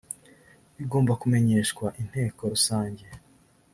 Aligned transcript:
bigomba 0.77 1.13
kumenyeshwa 1.21 1.85
inteko 2.01 2.41
rusange 2.53 3.05